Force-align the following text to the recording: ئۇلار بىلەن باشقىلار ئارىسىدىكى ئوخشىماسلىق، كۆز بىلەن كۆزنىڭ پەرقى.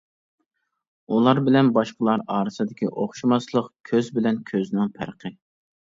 ئۇلار 1.15 1.41
بىلەن 1.49 1.69
باشقىلار 1.77 2.25
ئارىسىدىكى 2.39 2.91
ئوخشىماسلىق، 2.91 3.71
كۆز 3.93 4.13
بىلەن 4.21 4.45
كۆزنىڭ 4.53 4.95
پەرقى. 5.01 5.39